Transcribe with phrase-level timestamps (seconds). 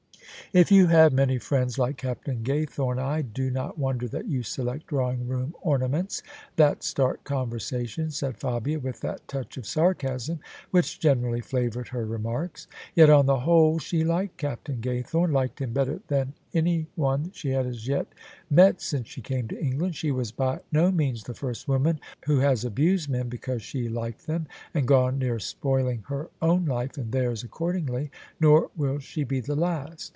[0.61, 4.87] "If you have many friends like Captain Gaythome I do not wonder that you select
[4.87, 6.23] drawing room ornaments
[6.57, 10.41] that start conversation," said Fabia with that touch of sarcasm
[10.71, 12.67] which generally flavoured her remarks.
[12.95, 17.29] Yet on the whole ^e liked Captain Gaythome— ^liked him better than anyone 1 40
[17.29, 18.07] J OF ISABEL CARNABY she had as yet
[18.49, 19.95] met since she came to England.
[19.95, 24.27] She was by no means the first woman who has abused men because she liked
[24.27, 28.11] them, and gone near spoiling her own life and theirs accordingly:
[28.41, 30.09] nor will she be the last.